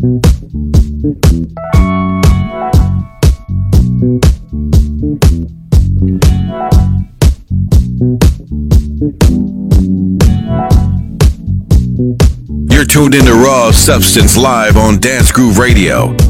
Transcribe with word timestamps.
You're 0.00 0.10
tuned 12.84 13.16
into 13.16 13.32
Raw 13.32 13.72
Substance 13.72 14.36
live 14.36 14.76
on 14.76 15.00
Dance 15.00 15.32
Groove 15.32 15.58
Radio. 15.58 16.27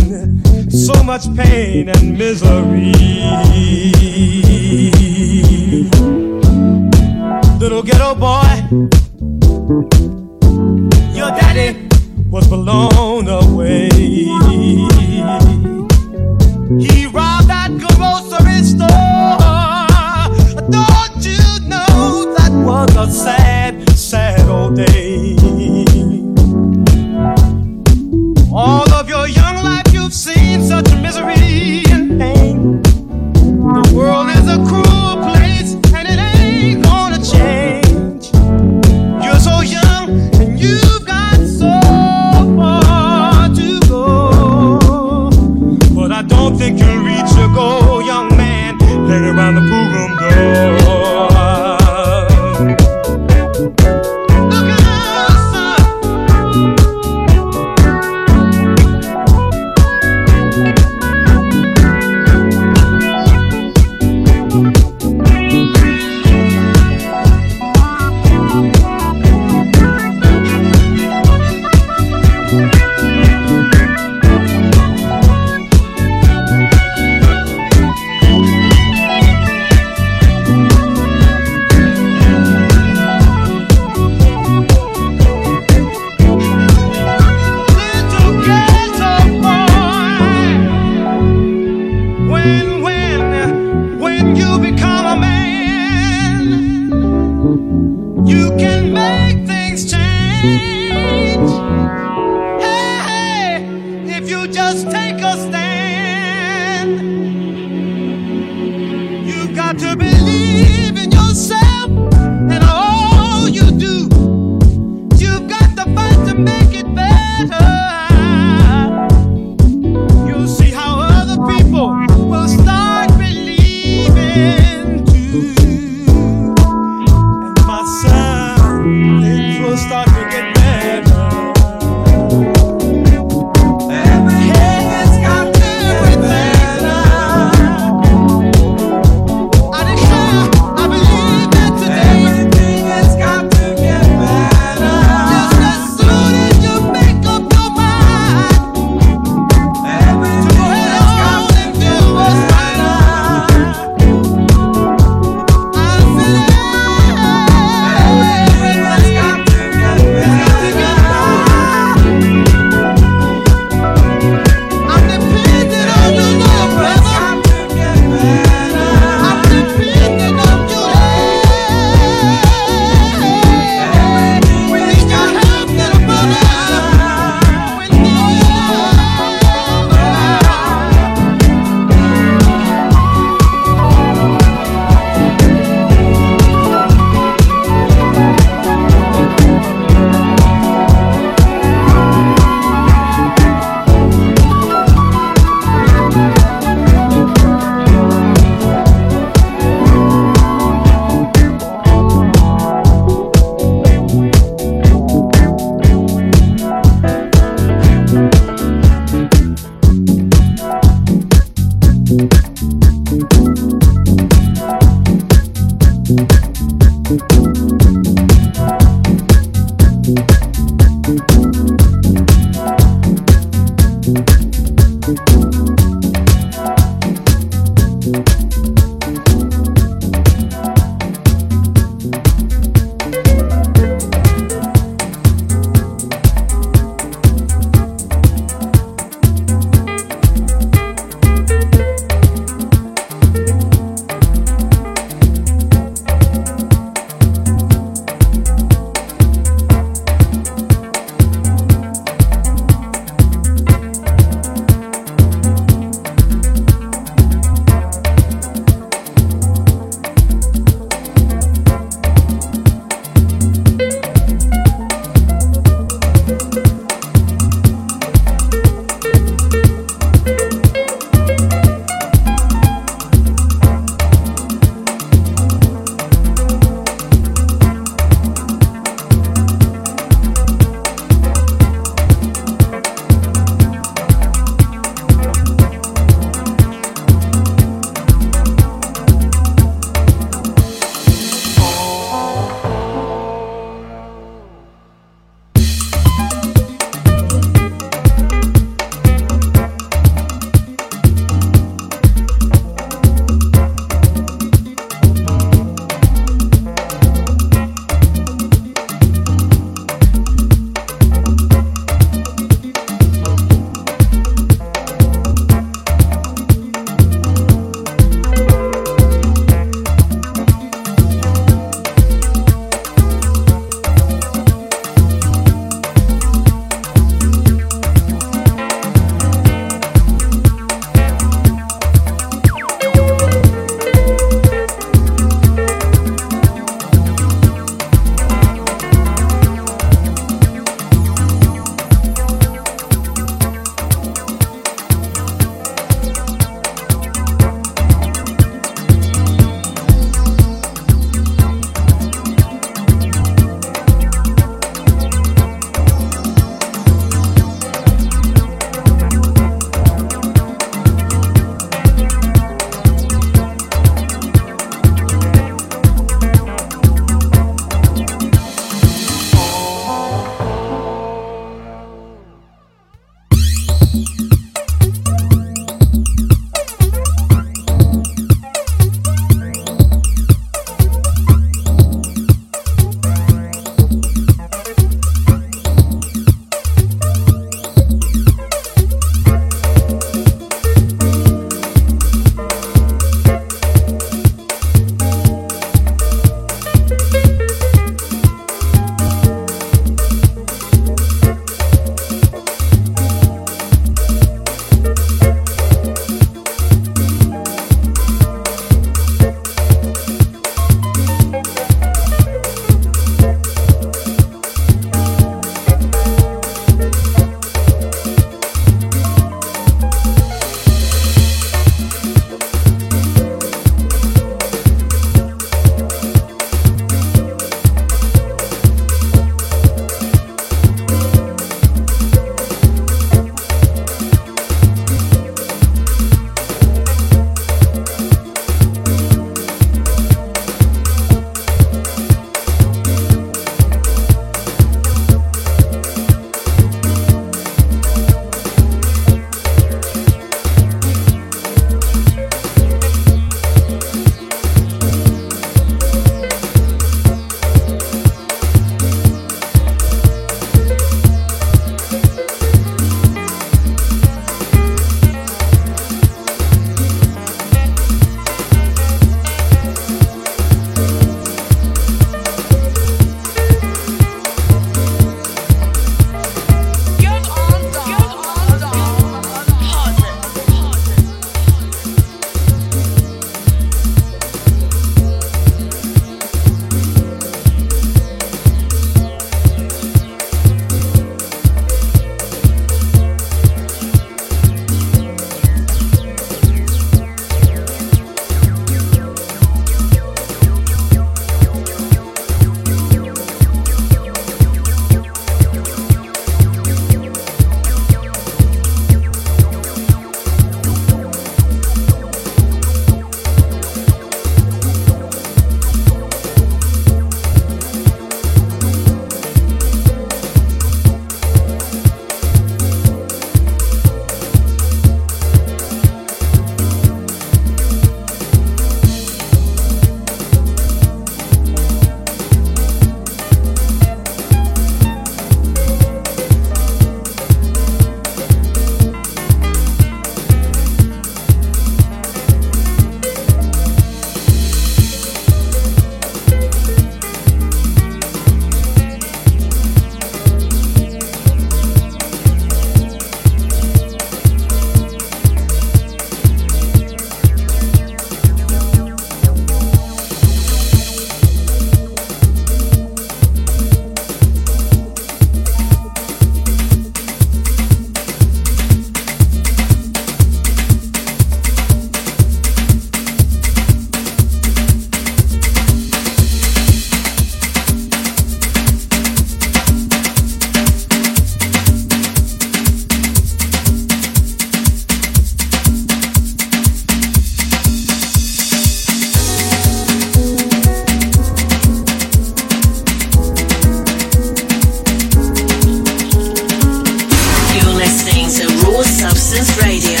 Raw 598.62 598.82
Substance 598.82 599.56
Radio 599.62 600.00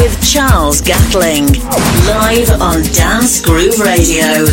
with 0.00 0.16
Charles 0.22 0.80
Gatling, 0.80 1.46
live 2.06 2.50
on 2.60 2.82
Dance 2.92 3.40
Groove 3.40 3.78
Radio. 3.80 4.46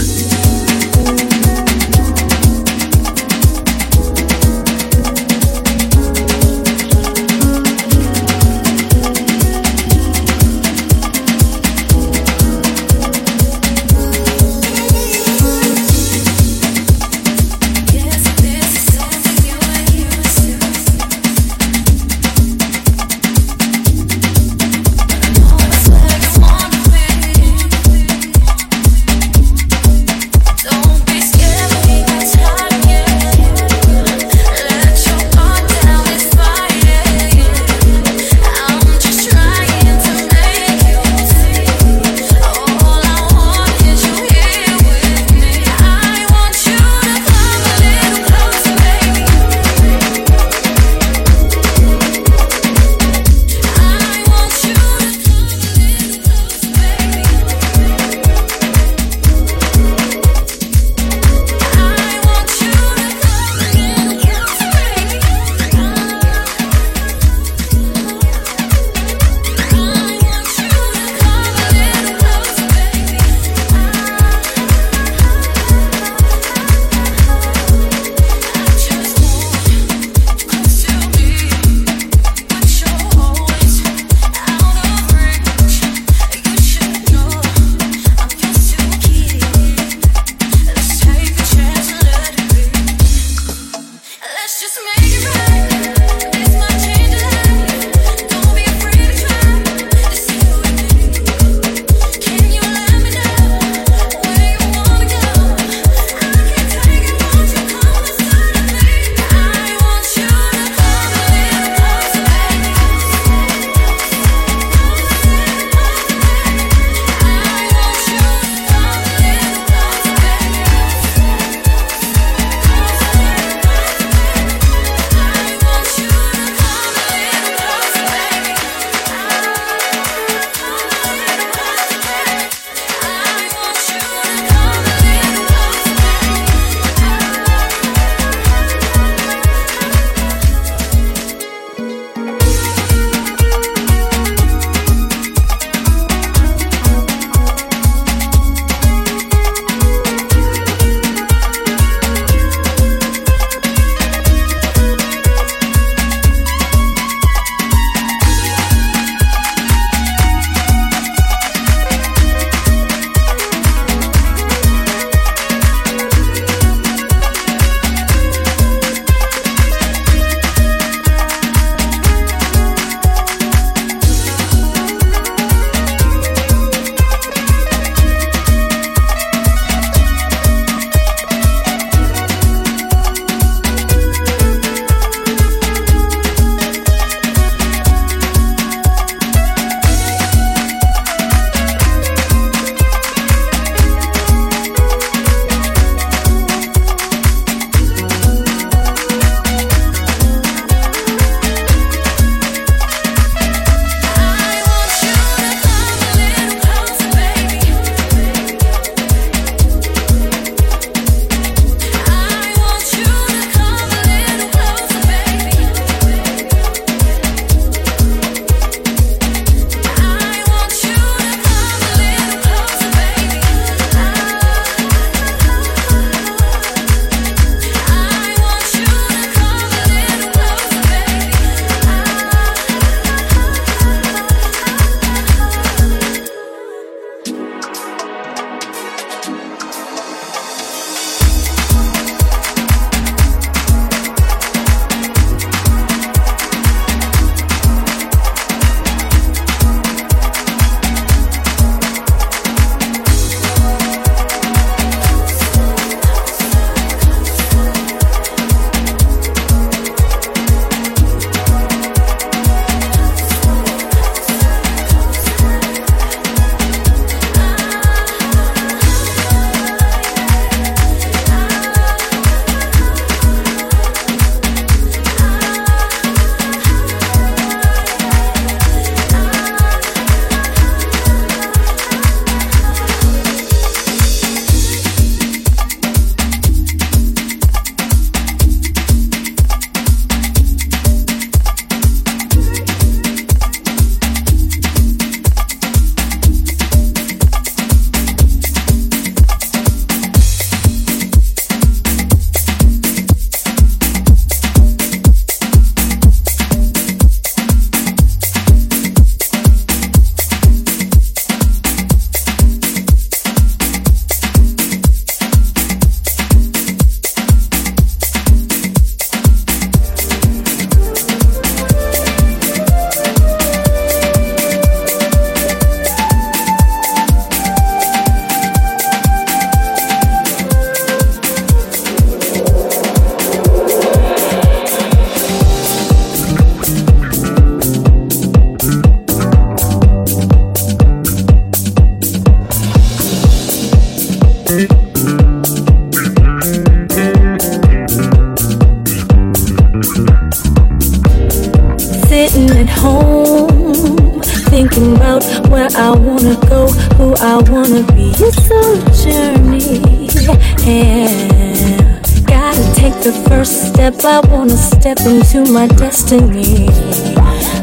wanna 364.45 364.57
step 364.57 364.99
into 365.01 365.51
my 365.51 365.65
destiny. 365.65 366.67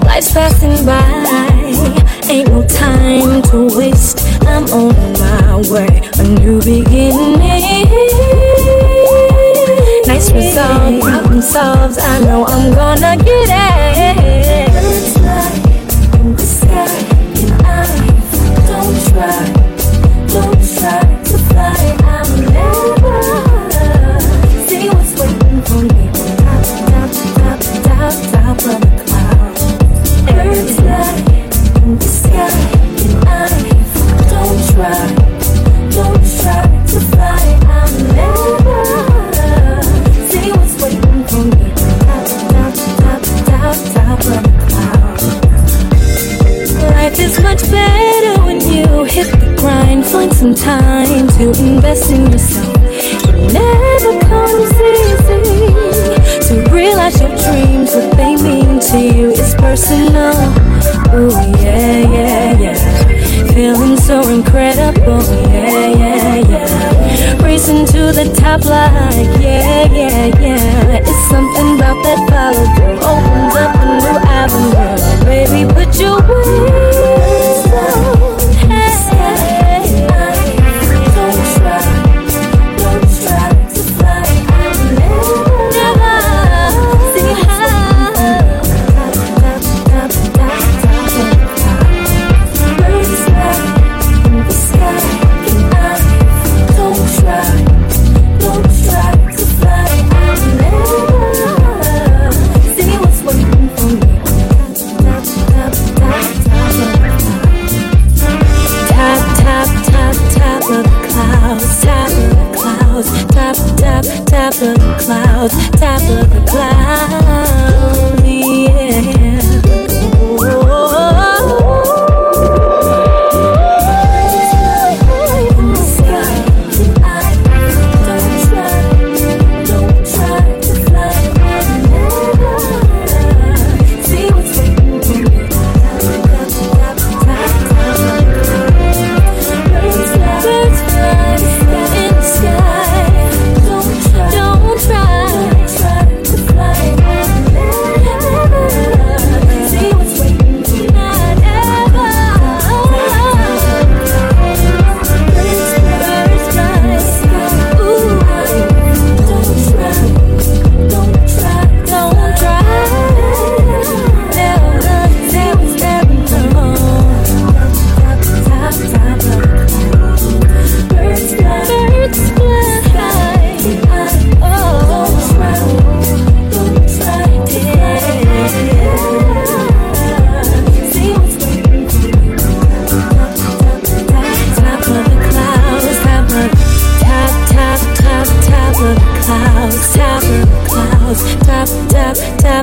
Life's 0.05 0.33
passing 0.33 0.85
by, 0.85 1.01
ain't 2.29 2.49
no 2.49 2.66
time 2.66 3.42
to 3.51 3.77
waste. 3.79 4.21
I'm 4.42 4.64
on 4.64 4.92
my 5.21 5.62
way, 5.71 6.03
a 6.18 6.23
new 6.40 6.59
beginning. 6.59 7.38
Nice 10.07 10.33
resolve, 10.33 11.01
problem 11.01 11.40
solved. 11.40 11.99
I 12.01 12.18
know 12.21 12.45
I'm 12.47 12.75
gonna 12.75 13.16
get 13.23 13.49
it. 13.49 14.73
The 16.37 16.42
sky, 16.42 16.88
and 17.42 17.53
I 17.64 17.87
don't 18.66 18.99
try, 19.09 19.42
don't 20.27 20.61
try 20.79 21.23
to 21.23 21.38
fly. 21.38 22.01
find 50.12 50.33
some 50.35 50.55
time 50.55 51.27
to 51.27 51.44
invest 51.64 52.11
in 52.12 52.31
yourself. 52.31 52.77
It 52.77 53.51
never 53.51 54.20
comes 54.29 54.70
easy 54.92 55.72
to 56.48 56.70
realize 56.70 57.18
your 57.18 57.31
dreams, 57.31 57.94
what 57.94 58.14
they 58.18 58.37
mean 58.37 58.79
to 58.79 58.98
you 58.98 59.31
is 59.31 59.55
personal. 59.55 60.37
Ooh, 61.14 61.33
yeah, 61.64 62.01
yeah, 62.16 62.59
yeah. 62.61 63.55
Feeling 63.55 63.96
so 63.96 64.20
incredible, 64.29 65.22
yeah, 65.48 65.88
yeah, 65.88 66.35
yeah. 66.46 67.42
Racing 67.42 67.87
to 67.87 68.12
the 68.12 68.31
top, 68.37 68.66
like, 68.66 69.40
yeah, 69.40 69.90
yeah, 69.90 70.27
yeah. 70.40 71.01
It's 71.01 71.29
something 71.31 71.77
about 71.77 71.96
that 72.05 72.20
follow 72.29 72.66
through. 72.77 73.01
Opens 73.01 73.57
up 73.57 73.75
a 73.81 73.85
new 73.96 74.16
avenue. 74.29 75.25
Baby, 75.25 75.72
put 75.72 75.98
your 75.98 76.20
way. 76.20 76.71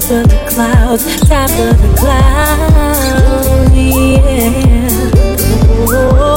tops 0.09 0.11
of 0.11 0.29
the 0.29 0.49
clouds, 0.49 1.19
top 1.21 1.49
of 1.51 1.81
the 1.81 1.95
clouds, 1.97 3.47
yeah. 3.75 4.89
Whoa. 5.85 6.28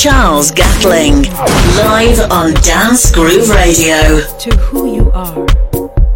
Charles 0.00 0.50
Gatling, 0.50 1.24
live 1.76 2.30
on 2.30 2.54
Dance 2.62 3.12
Groove 3.12 3.50
Radio. 3.50 4.26
To 4.38 4.56
who 4.56 4.94
you 4.94 5.10
are, 5.12 5.46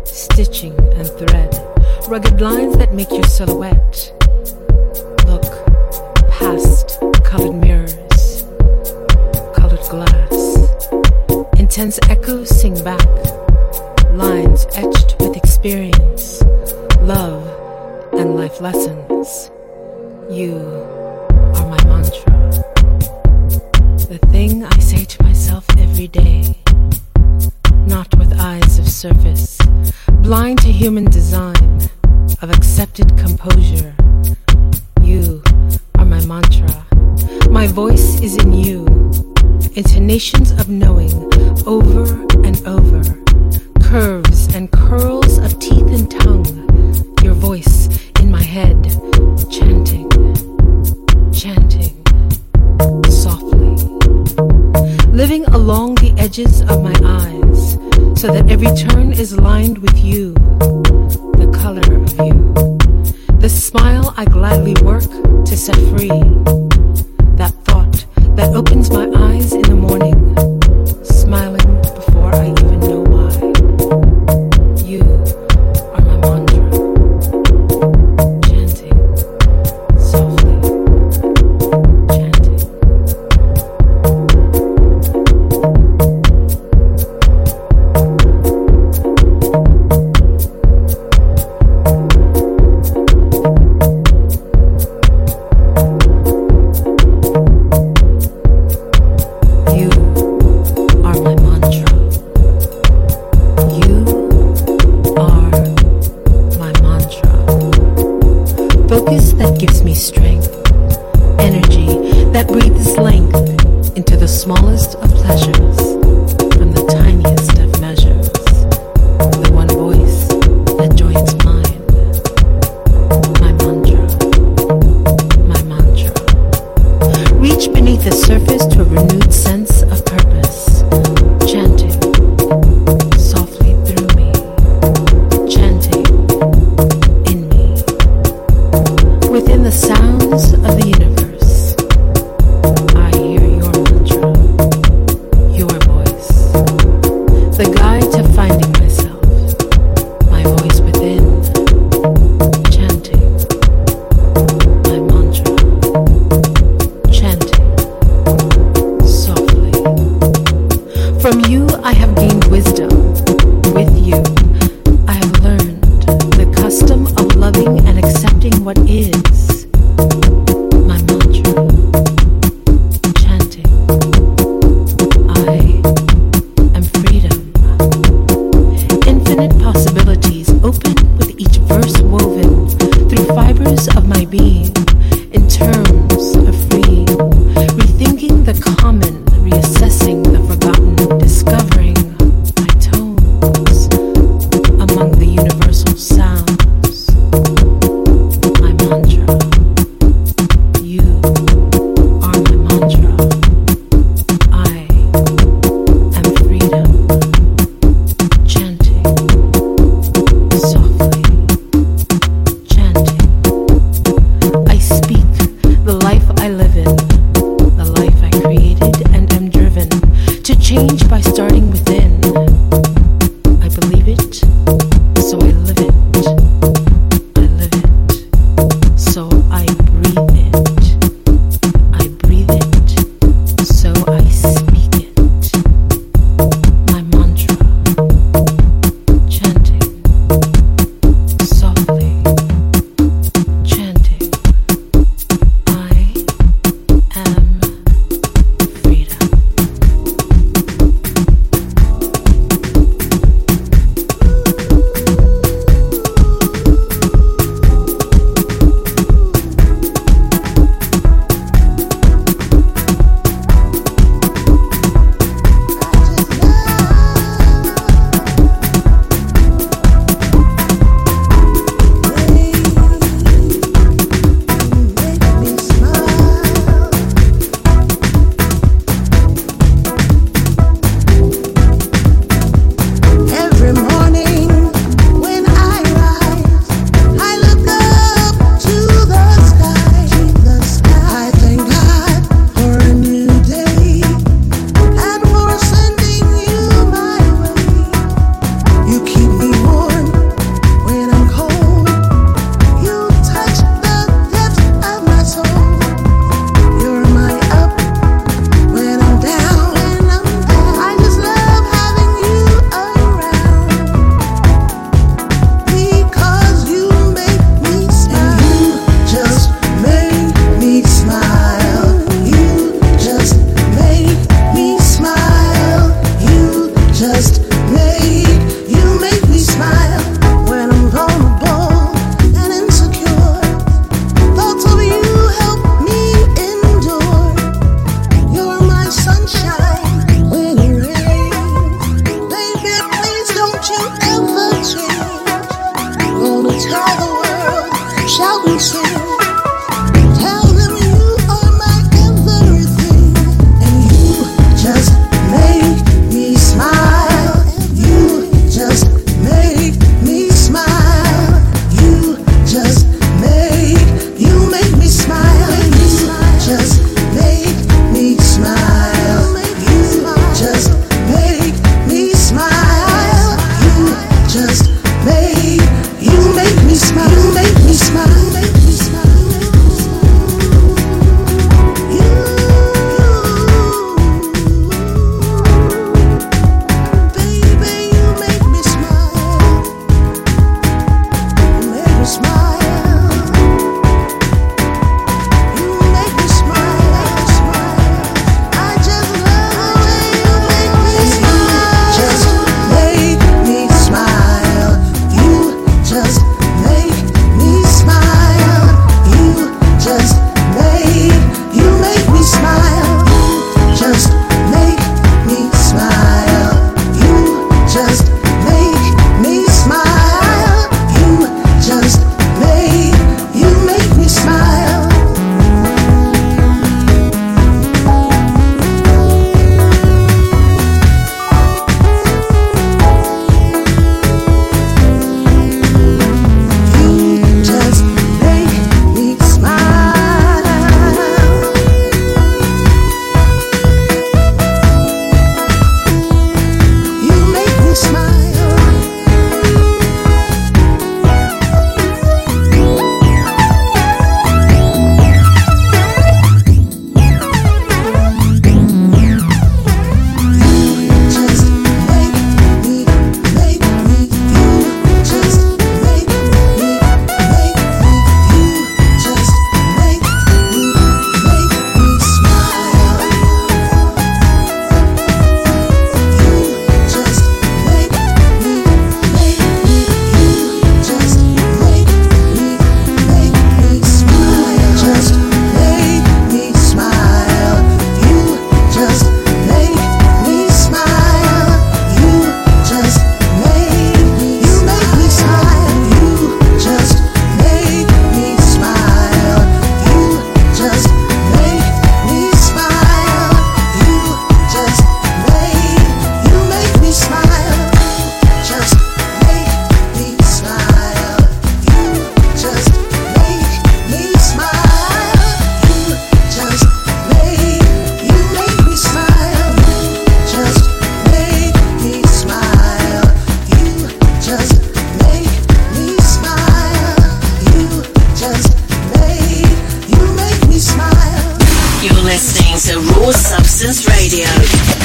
stitching 0.06 0.72
and 0.94 1.06
thread, 1.06 1.54
rugged 2.08 2.40
lines 2.40 2.78
that 2.78 2.94
make 2.94 3.10
your 3.10 3.24
silhouette 3.24 4.03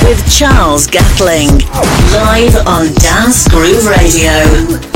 with 0.10 0.28
Charles 0.36 0.88
Gatling, 0.88 1.60
live 2.12 2.56
on 2.66 2.92
Dance 2.96 3.48
Groove 3.48 3.86
Radio. 3.86 4.90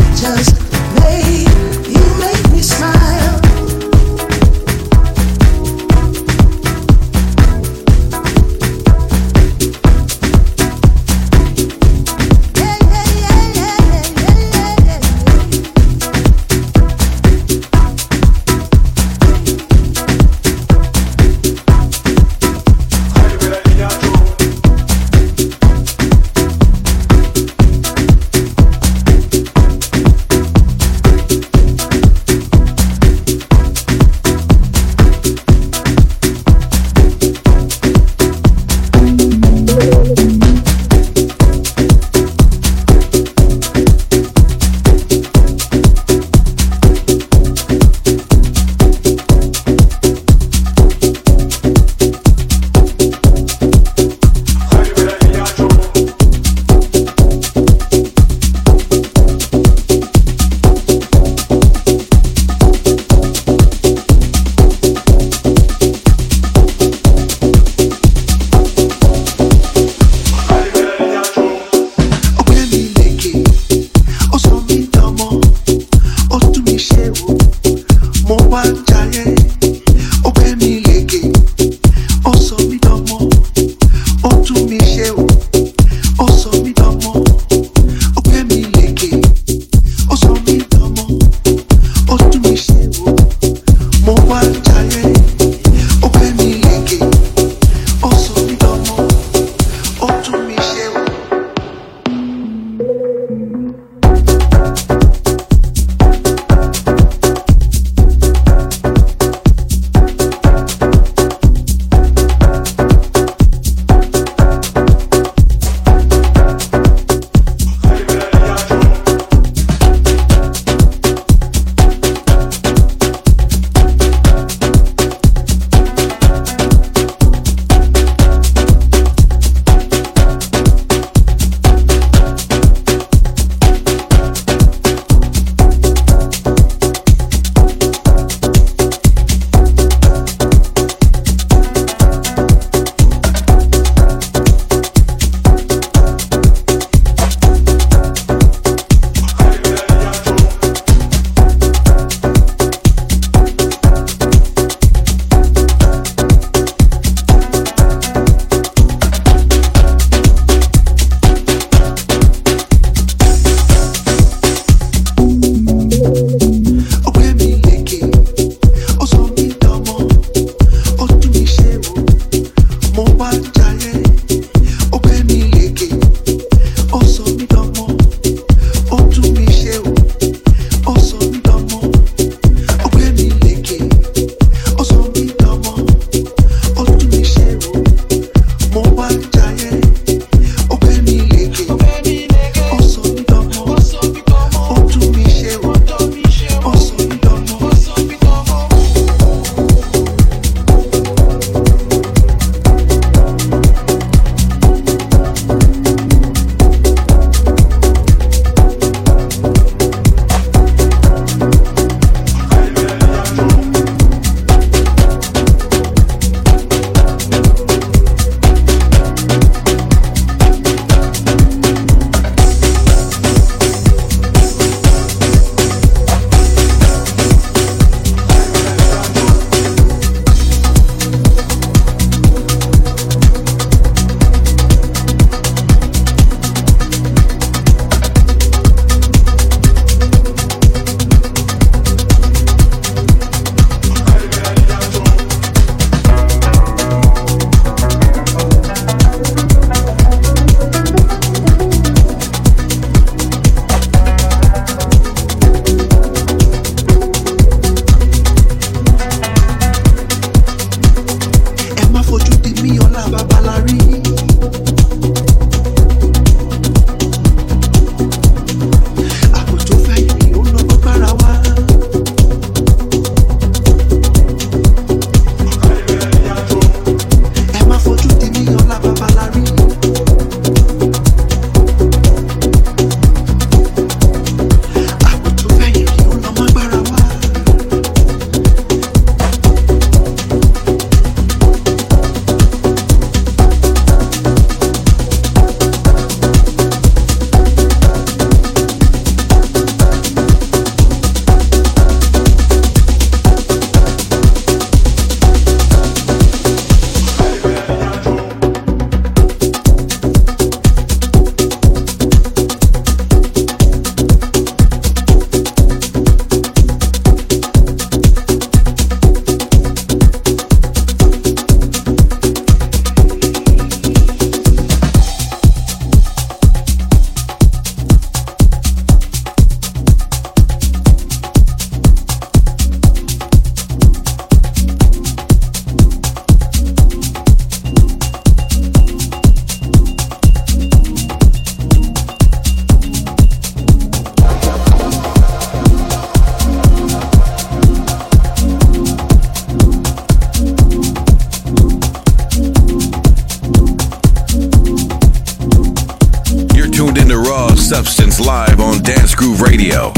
Groove 359.15 359.41
Radio. 359.41 359.92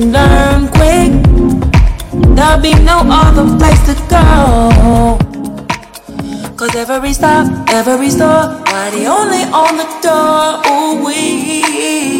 and 0.00 0.12
learn 0.12 0.68
quick. 0.68 1.10
There'll 2.34 2.60
be 2.60 2.74
no 2.84 3.02
other 3.04 3.46
place 3.58 3.80
to 3.86 3.94
go. 4.08 5.18
Cause 6.56 6.74
every 6.76 7.12
stop, 7.12 7.46
every 7.70 8.10
store, 8.10 8.60
why 8.66 8.90
the 8.90 9.06
only 9.06 9.44
on 9.44 9.76
the 9.76 9.88
door, 10.02 10.62
ooh, 10.70 11.04
we. 11.04 12.19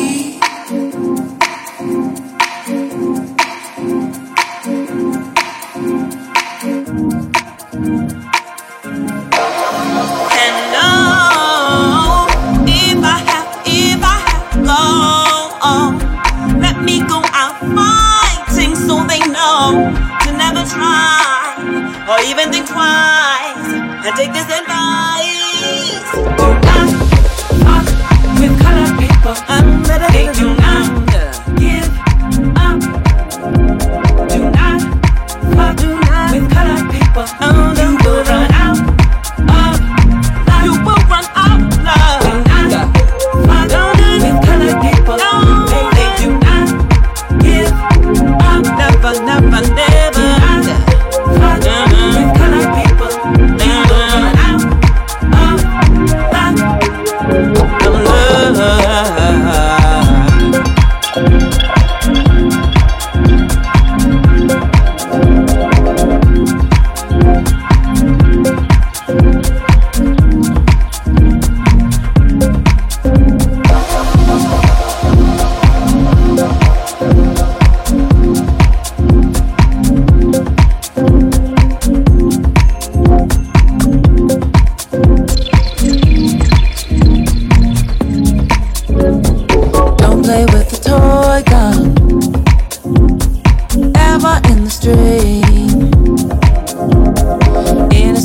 Take 24.20 24.34
this 24.34 24.50
and 24.52 24.69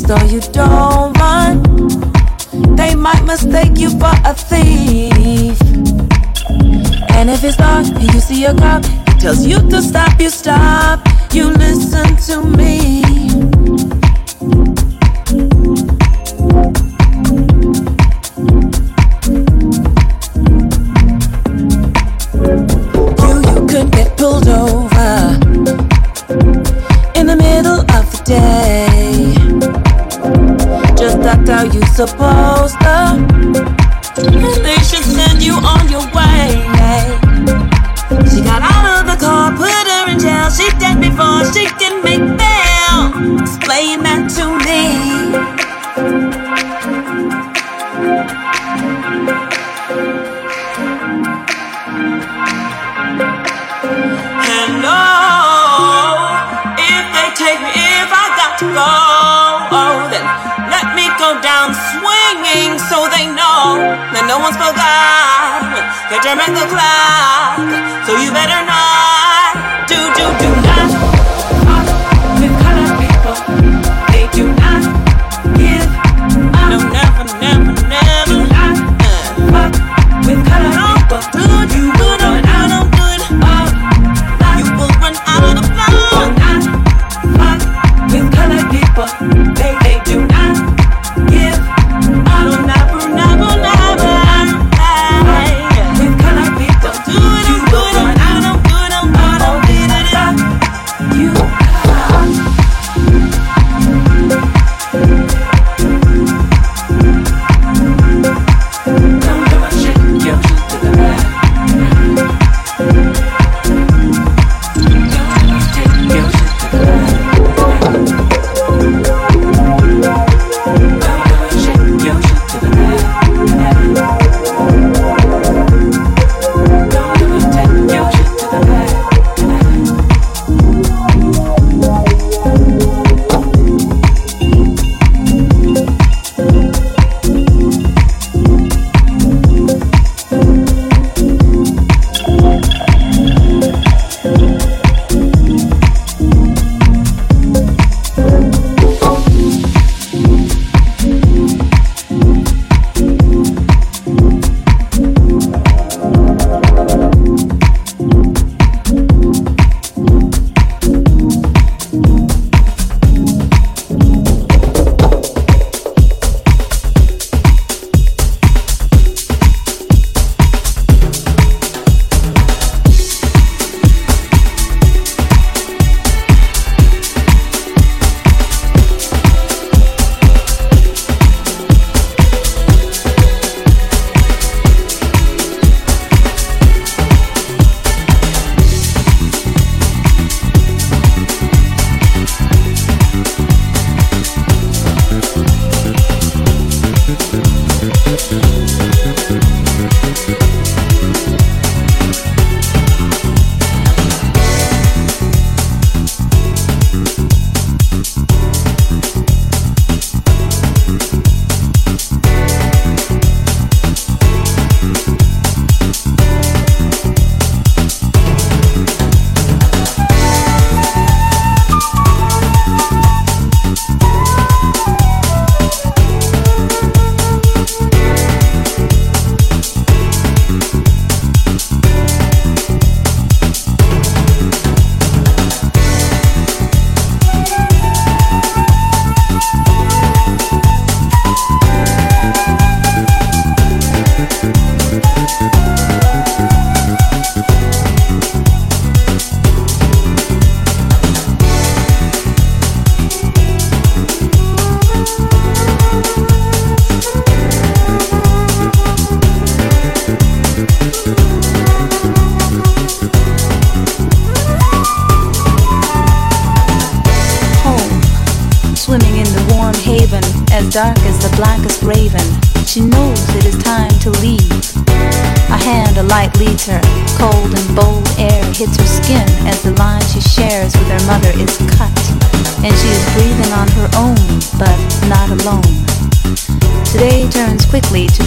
though 0.06 0.24
you 0.26 0.40
don't 0.52 1.12
run. 1.18 1.62
They 2.76 2.94
might 2.94 3.24
mistake 3.24 3.76
you 3.76 3.90
for 3.90 4.14
a 4.24 4.34
thief. 4.34 5.60
And 7.10 7.30
if 7.30 7.42
it's 7.42 7.56
dark 7.56 7.86
and 7.86 8.14
you 8.14 8.20
see 8.20 8.44
a 8.44 8.54
cop, 8.54 8.84
it 8.84 9.20
tells 9.20 9.44
you 9.44 9.58
to 9.70 9.82
stop, 9.82 10.20
you 10.20 10.30
stop. 10.30 11.00
You 11.32 11.50
listen 11.50 12.16
to 12.28 12.56
me. 12.56 13.05
supposed 31.96 32.35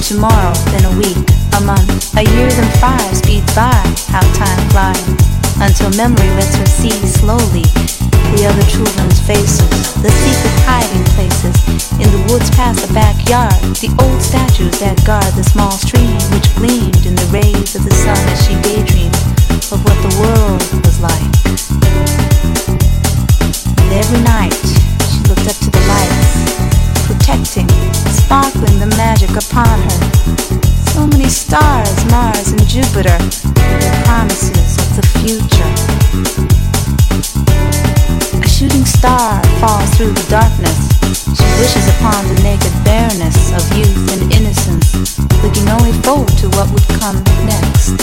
tomorrow, 0.09 0.57
then 0.73 0.81
a 0.89 0.95
week, 0.97 1.21
a 1.53 1.61
month, 1.61 2.17
a 2.17 2.25
year, 2.33 2.49
then 2.49 2.71
five 2.81 3.13
speeds 3.13 3.45
by. 3.53 3.69
How 4.09 4.25
time 4.33 4.57
flies 4.73 5.05
until 5.61 5.93
memory 5.93 6.25
lets 6.33 6.57
her 6.57 6.65
see 6.65 6.89
slowly 7.05 7.61
the 8.33 8.49
other 8.49 8.65
children's 8.65 9.21
faces, 9.21 9.69
the 10.01 10.09
secret 10.09 10.57
hiding 10.65 11.05
places 11.13 11.53
in 12.01 12.09
the 12.09 12.33
woods 12.33 12.49
past 12.57 12.81
the 12.81 12.91
backyard, 12.91 13.53
the 13.77 13.93
old 14.01 14.17
statues 14.17 14.79
that 14.81 14.97
guard 15.05 15.29
the 15.37 15.45
small 15.45 15.77
stream 15.77 16.17
which 16.33 16.49
gleamed 16.57 17.05
in 17.05 17.13
the 17.13 17.29
rays 17.29 17.77
of 17.77 17.85
the 17.85 17.93
sun 17.93 18.17
as 18.33 18.41
she 18.49 18.57
daydreamed 18.65 19.13
of 19.69 19.77
what 19.85 19.97
the 20.01 20.13
world 20.25 20.65
was 20.89 20.97
like. 21.05 21.29
And 23.77 23.93
every 23.93 24.21
night 24.25 24.78
sparkling 28.29 28.77
the 28.77 28.85
magic 28.93 29.31
upon 29.33 29.65
her. 29.65 29.97
So 30.93 31.07
many 31.07 31.25
stars, 31.29 31.97
Mars 32.13 32.53
and 32.53 32.61
Jupiter, 32.69 33.17
their 33.57 33.95
promises 34.05 34.77
of 34.77 34.89
the 34.93 35.05
future 35.17 35.73
A 38.37 38.47
shooting 38.47 38.85
star 38.85 39.41
falls 39.57 39.89
through 39.97 40.13
the 40.13 40.27
darkness. 40.29 40.77
She 41.09 41.47
wishes 41.57 41.89
upon 41.97 42.21
the 42.29 42.37
naked 42.45 42.69
bareness 42.85 43.49
of 43.57 43.65
youth 43.73 43.97
and 44.13 44.21
innocence, 44.29 44.93
looking 45.41 45.65
only 45.73 45.97
forward 46.05 46.29
to 46.37 46.53
what 46.53 46.69
would 46.69 46.85
come 47.01 47.17
next. 47.49 47.97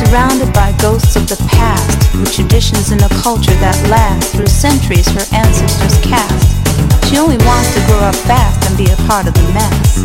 Surrounded 0.00 0.48
by 0.56 0.72
ghosts 0.80 1.16
of 1.16 1.28
the 1.28 1.36
past, 1.52 2.16
with 2.16 2.32
traditions 2.32 2.92
and 2.92 3.02
a 3.02 3.12
culture 3.20 3.58
that 3.60 3.76
lasts 3.92 4.32
through 4.32 4.48
centuries 4.48 5.04
her 5.12 5.26
ancestors 5.36 6.00
cast, 6.00 6.63
she 7.08 7.18
only 7.18 7.38
wants 7.46 7.74
to 7.74 7.80
grow 7.86 8.00
up 8.02 8.14
fast 8.26 8.58
and 8.68 8.76
be 8.76 8.90
a 8.90 8.96
part 9.06 9.26
of 9.26 9.34
the 9.34 9.46
mess. 9.54 10.02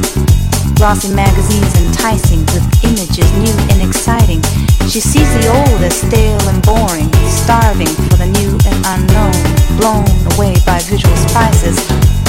Glossy 0.80 1.14
magazines 1.14 1.74
enticing 1.82 2.40
with 2.56 2.64
images 2.86 3.28
new 3.36 3.52
and 3.74 3.82
exciting. 3.82 4.42
She 4.88 5.02
sees 5.02 5.28
the 5.36 5.52
old 5.52 5.82
as 5.84 6.00
stale 6.00 6.40
and 6.48 6.64
boring, 6.64 7.12
starving 7.28 7.92
for 8.08 8.16
the 8.16 8.30
new 8.40 8.56
and 8.64 8.78
unknown, 8.88 9.36
blown 9.76 10.08
away 10.34 10.56
by 10.66 10.80
visual 10.88 11.18
spices, 11.28 11.78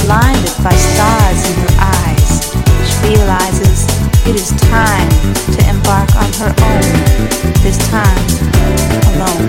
blinded 0.02 0.56
by 0.64 0.74
stars 0.74 1.40
in 1.46 1.54
her 1.62 1.74
eyes. 1.78 2.50
She 2.88 3.14
realizes 3.14 3.86
it 4.26 4.34
is 4.34 4.50
time 4.66 5.08
to 5.54 5.60
embark 5.68 6.10
on 6.16 6.32
her 6.42 6.52
own, 6.66 6.84
this 7.62 7.78
time 7.88 8.24
alone. 9.14 9.48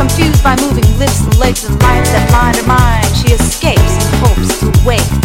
Confused 0.00 0.42
by 0.42 0.56
moving 0.62 0.98
lips 0.98 1.20
and 1.20 1.36
legs 1.38 1.64
and 1.66 1.78
lights 1.82 2.10
that 2.12 2.26
blind 2.30 2.56
her 2.56 2.66
mind, 2.66 3.04
she 3.14 3.34
escapes 3.34 3.82
and 3.82 4.14
hopes 4.24 4.60
to 4.60 4.72
wake 4.82 5.19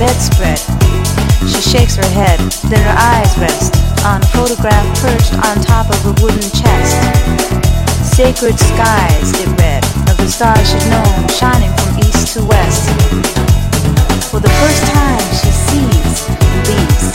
bedspread. 0.00 0.56
She 1.44 1.60
shakes 1.60 1.94
her 2.00 2.10
head, 2.16 2.40
then 2.72 2.80
her 2.80 2.96
eyes 2.96 3.36
rest 3.36 3.76
on 4.08 4.24
a 4.24 4.26
photograph 4.32 4.86
perched 5.04 5.36
on 5.44 5.60
top 5.60 5.92
of 5.92 6.00
a 6.08 6.14
wooden 6.24 6.48
chest. 6.56 6.96
Sacred 8.16 8.56
skies, 8.58 9.28
it 9.44 9.52
read, 9.60 9.84
of 10.08 10.16
the 10.16 10.26
stars 10.26 10.64
she'd 10.64 10.88
known, 10.88 11.28
shining 11.28 11.72
from 11.76 12.00
east 12.00 12.32
to 12.32 12.40
west. 12.48 12.88
For 14.32 14.40
the 14.40 14.48
first 14.48 14.82
time, 14.88 15.20
she 15.36 15.52
sees 15.68 16.24
and. 16.64 17.12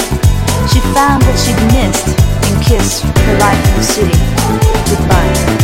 She 0.69 0.79
found 0.93 1.25
what 1.25 1.37
she'd 1.41 1.57
missed 1.73 2.13
and 2.45 2.55
kissed 2.61 3.01
her 3.01 3.37
life 3.41 3.65
in 3.65 3.75
the 3.75 3.83
city 3.83 4.35
goodbye. 4.89 5.55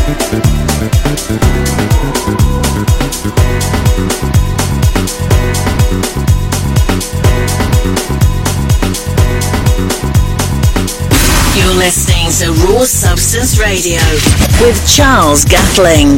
listening 11.81 12.29
to 12.29 12.53
Raw 12.61 12.83
Substance 12.83 13.57
Radio 13.59 13.99
with 14.61 14.77
Charles 14.87 15.43
Gatling, 15.43 16.17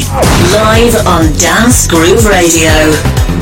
live 0.52 0.94
on 1.08 1.32
Dance 1.40 1.88
Groove 1.88 2.26
Radio. 2.26 3.33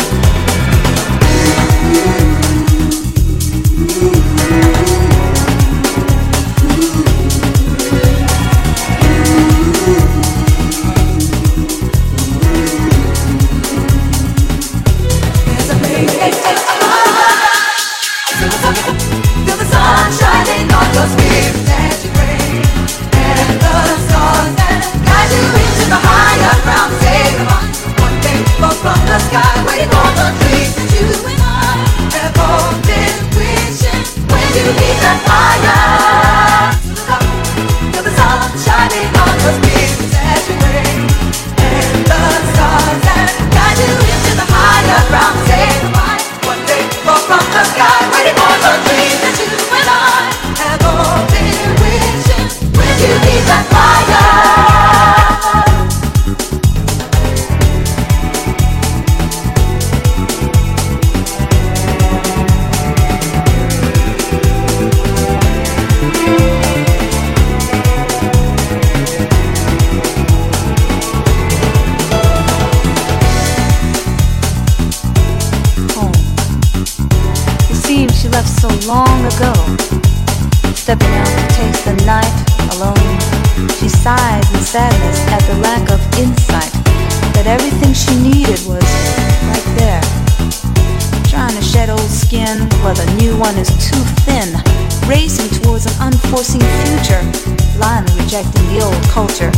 rejecting 98.31 98.67
the 98.71 98.79
old 98.79 99.03
culture. 99.11 99.51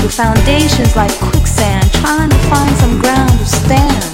Your 0.00 0.08
foundation's 0.08 0.96
like 0.96 1.12
quicksand, 1.20 1.84
trying 2.00 2.30
to 2.30 2.40
find 2.48 2.74
some 2.76 2.98
ground 2.98 3.28
to 3.28 3.44
stand. 3.44 4.08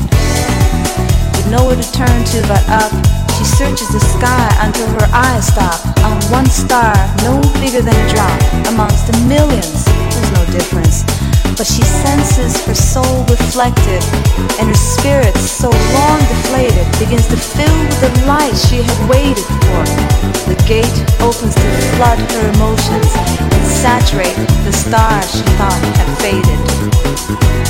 With 1.39 1.47
nowhere 1.47 1.77
to 1.77 1.93
turn 1.93 2.25
to 2.35 2.43
but 2.51 2.67
up, 2.67 2.91
she 3.39 3.45
searches 3.45 3.95
the 3.95 4.01
sky 4.01 4.51
until 4.59 4.89
her 4.99 5.09
eyes 5.15 5.47
stop 5.47 5.79
on 6.03 6.19
one 6.35 6.47
star, 6.47 6.93
no 7.23 7.39
bigger 7.63 7.81
than 7.81 7.95
a 7.95 8.09
drop, 8.11 8.43
amongst 8.75 9.07
the 9.07 9.17
millions. 9.31 9.85
There's 9.85 10.33
no 10.35 10.45
difference 10.51 11.12
but 11.57 11.67
she 11.67 11.83
senses 11.83 12.65
her 12.67 12.75
soul 12.75 13.25
reflected, 13.25 14.03
and 14.59 14.69
her 14.69 14.75
spirit, 14.75 15.35
so 15.37 15.71
long 15.71 16.19
deflated, 16.21 16.87
begins 16.99 17.27
to 17.29 17.37
fill 17.37 17.79
with 17.89 18.01
the 18.01 18.27
light 18.27 18.55
she 18.55 18.83
had 18.83 19.09
waited 19.09 19.45
for. 19.67 19.85
The 20.49 20.57
gate 20.67 20.99
opens 21.21 21.55
to 21.55 21.69
flood 21.97 22.19
her 22.19 22.45
emotions 22.55 23.11
and 23.41 23.65
saturate 23.67 24.37
the 24.65 24.73
star 24.73 25.23
she 25.23 25.43
thought 25.57 25.83
had 25.97 26.09
faded. 26.21 27.62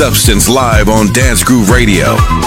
Substance 0.00 0.48
live 0.48 0.88
on 0.88 1.12
Dance 1.12 1.44
Groove 1.44 1.68
Radio. 1.68 2.39